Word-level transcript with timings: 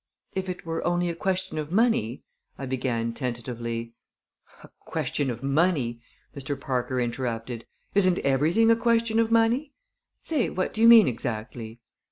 "If 0.33 0.49
it 0.49 0.65
were 0.65 0.83
only 0.83 1.11
a 1.11 1.15
question 1.15 1.59
of 1.59 1.71
money" 1.71 2.23
I 2.57 2.65
began 2.65 3.13
tentatively. 3.13 3.93
"A 4.63 4.69
question 4.79 5.29
of 5.29 5.43
money!" 5.43 6.01
Mr. 6.35 6.59
Parker 6.59 6.99
interrupted. 6.99 7.67
"Isn't 7.93 8.17
everything 8.25 8.71
a 8.71 8.75
question 8.75 9.19
of 9.19 9.29
money? 9.31 9.73
Say, 10.23 10.49
what 10.49 10.73
do 10.73 10.81
you 10.81 10.87
mean 10.87 11.07
exactly?" 11.07 11.81